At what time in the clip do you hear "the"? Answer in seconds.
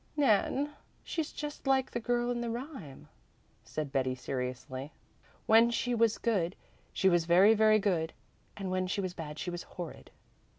1.91-1.99, 2.41-2.49